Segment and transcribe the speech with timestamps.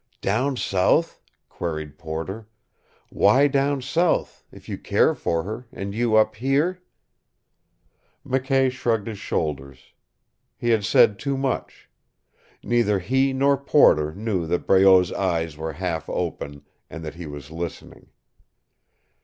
[0.21, 2.47] "Down south?" queried Porter.
[3.11, 6.79] "Why down south if you care for her and you up here?"
[8.25, 9.93] McKay shrugged his shoulders.
[10.57, 11.87] He had said too much.
[12.63, 17.51] Neither he nor Porter knew that Breault's eyes were half open, and that he was
[17.51, 18.07] listening.